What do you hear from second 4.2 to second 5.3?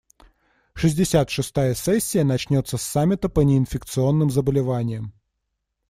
заболеваниям.